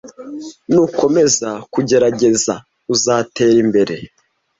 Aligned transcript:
Nukomeza 0.71 1.49
kugerageza, 1.73 2.53
uzatera 2.93 3.57
imbere. 3.65 3.95